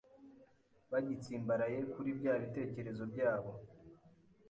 [0.91, 3.51] bagitsimbaraye kuri bya bitekerezo byabo